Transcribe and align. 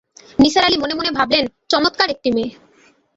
নিসার 0.39 0.67
আলি 0.67 0.77
মনে-মনে 0.79 1.11
ভাবলেন, 1.17 1.43
চমৎকার 1.69 2.07
একটি 2.15 2.29
মেয়ে! 2.31 2.51